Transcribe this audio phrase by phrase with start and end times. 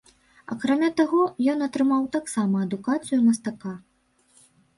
[0.53, 1.21] Акрамя таго,
[1.53, 3.77] ён атрымаў таксама адукацыю мастака.